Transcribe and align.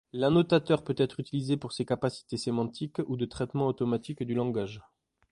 L'annotateur 0.13 0.83
peut 0.83 0.95
être 0.97 1.19
utilisé 1.19 1.57
pour 1.57 1.73
ses 1.73 1.85
capacités 1.85 2.35
sémantiques 2.35 2.97
ou 3.05 3.17
de 3.17 3.25
traitement 3.27 3.67
automatique 3.67 4.23
du 4.23 4.33
langage. 4.33 4.81